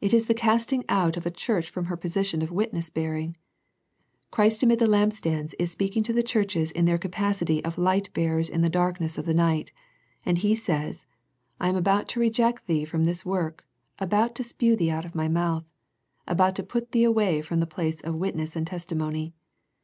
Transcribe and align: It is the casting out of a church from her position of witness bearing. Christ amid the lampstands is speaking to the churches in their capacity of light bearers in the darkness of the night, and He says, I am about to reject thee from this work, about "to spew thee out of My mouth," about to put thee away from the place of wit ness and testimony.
It 0.00 0.14
is 0.14 0.26
the 0.26 0.32
casting 0.32 0.84
out 0.88 1.16
of 1.16 1.26
a 1.26 1.30
church 1.32 1.70
from 1.70 1.86
her 1.86 1.96
position 1.96 2.40
of 2.40 2.52
witness 2.52 2.88
bearing. 2.88 3.36
Christ 4.30 4.62
amid 4.62 4.78
the 4.78 4.86
lampstands 4.86 5.54
is 5.58 5.72
speaking 5.72 6.04
to 6.04 6.12
the 6.12 6.22
churches 6.22 6.70
in 6.70 6.84
their 6.84 6.98
capacity 6.98 7.64
of 7.64 7.76
light 7.76 8.08
bearers 8.14 8.48
in 8.48 8.60
the 8.60 8.68
darkness 8.70 9.18
of 9.18 9.26
the 9.26 9.34
night, 9.34 9.72
and 10.24 10.38
He 10.38 10.54
says, 10.54 11.04
I 11.58 11.68
am 11.68 11.74
about 11.74 12.06
to 12.10 12.20
reject 12.20 12.68
thee 12.68 12.84
from 12.84 13.02
this 13.06 13.26
work, 13.26 13.66
about 13.98 14.36
"to 14.36 14.44
spew 14.44 14.76
thee 14.76 14.90
out 14.92 15.04
of 15.04 15.16
My 15.16 15.26
mouth," 15.26 15.64
about 16.28 16.54
to 16.54 16.62
put 16.62 16.92
thee 16.92 17.02
away 17.02 17.42
from 17.42 17.58
the 17.58 17.66
place 17.66 18.00
of 18.02 18.14
wit 18.14 18.36
ness 18.36 18.54
and 18.54 18.68
testimony. 18.68 19.34